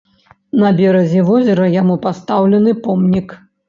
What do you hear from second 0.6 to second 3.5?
На беразе возера яму пастаўлены помнік.